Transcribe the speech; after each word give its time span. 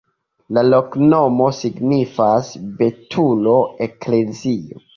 La 0.57 0.61
loknomo 0.69 1.49
signifas: 1.59 2.51
betulo-eklezio. 2.81 4.85